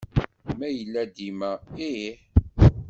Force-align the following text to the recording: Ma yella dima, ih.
Ma 0.57 0.67
yella 0.77 1.03
dima, 1.15 1.51
ih. 1.89 2.11